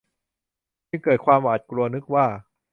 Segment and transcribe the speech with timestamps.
[0.89, 2.25] จึงเกิดความหวาดกลัวนึกว่า